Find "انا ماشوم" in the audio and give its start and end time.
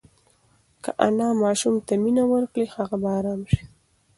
1.07-1.75